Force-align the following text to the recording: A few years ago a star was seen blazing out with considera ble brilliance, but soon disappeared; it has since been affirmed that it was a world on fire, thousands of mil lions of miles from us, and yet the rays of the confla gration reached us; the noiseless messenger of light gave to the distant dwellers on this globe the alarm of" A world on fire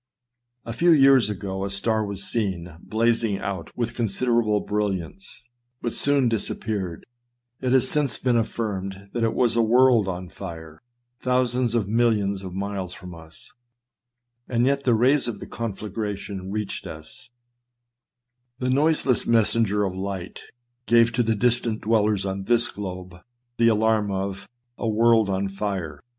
A 0.65 0.73
few 0.73 0.89
years 0.89 1.29
ago 1.29 1.63
a 1.63 1.69
star 1.69 2.03
was 2.03 2.23
seen 2.23 2.75
blazing 2.81 3.37
out 3.37 3.77
with 3.77 3.93
considera 3.93 4.43
ble 4.43 4.59
brilliance, 4.61 5.43
but 5.79 5.93
soon 5.93 6.27
disappeared; 6.27 7.05
it 7.61 7.71
has 7.71 7.87
since 7.87 8.17
been 8.17 8.35
affirmed 8.35 9.11
that 9.13 9.23
it 9.23 9.35
was 9.35 9.55
a 9.55 9.61
world 9.61 10.07
on 10.07 10.27
fire, 10.29 10.81
thousands 11.19 11.75
of 11.75 11.87
mil 11.87 12.09
lions 12.09 12.41
of 12.43 12.55
miles 12.55 12.95
from 12.95 13.13
us, 13.13 13.51
and 14.49 14.65
yet 14.65 14.85
the 14.85 14.95
rays 14.95 15.27
of 15.27 15.37
the 15.39 15.45
confla 15.45 15.91
gration 15.93 16.51
reached 16.51 16.87
us; 16.87 17.29
the 18.57 18.71
noiseless 18.71 19.27
messenger 19.27 19.83
of 19.83 19.93
light 19.95 20.45
gave 20.87 21.11
to 21.11 21.21
the 21.21 21.35
distant 21.35 21.81
dwellers 21.81 22.25
on 22.25 22.45
this 22.45 22.71
globe 22.71 23.17
the 23.57 23.67
alarm 23.67 24.09
of" 24.09 24.49
A 24.79 24.89
world 24.89 25.29
on 25.29 25.47
fire 25.47 26.01